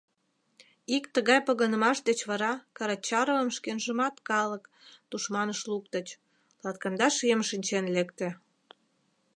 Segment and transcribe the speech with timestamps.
[0.95, 4.63] Ик тыгай погынымаш деч вара Карачаровым шкенжымат калык
[5.09, 6.07] тушманыш луктыч,
[6.63, 8.29] латкандаш ийым шинчен лекте.